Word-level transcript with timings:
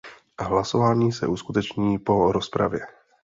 Hlasování 0.39 1.11
se 1.11 1.27
uskuteční 1.27 1.99
po 1.99 2.31
rozpravě. 2.31 2.79